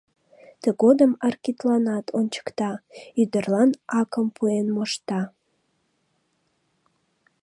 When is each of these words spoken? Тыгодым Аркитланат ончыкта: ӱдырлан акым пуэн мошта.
Тыгодым 0.61 1.11
Аркитланат 1.27 2.05
ончыкта: 2.17 2.71
ӱдырлан 3.21 3.69
акым 3.99 4.27
пуэн 4.35 4.67
мошта. 4.75 5.21